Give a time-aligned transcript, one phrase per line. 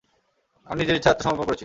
[0.67, 1.59] আমি নিজের ইচ্ছায় আত্মসমর্পণ করেছি।